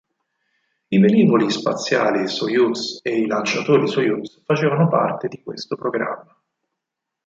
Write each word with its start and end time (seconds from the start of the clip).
I 0.89 0.97
velivoli 1.03 1.51
spaziali 1.51 2.27
Sojuz 2.27 3.01
e 3.03 3.19
i 3.19 3.27
lanciatori 3.27 3.87
Sojuz 3.87 4.41
facevano 4.43 4.89
parte 4.89 5.27
di 5.27 5.43
questo 5.43 5.75
programma. 5.75 6.35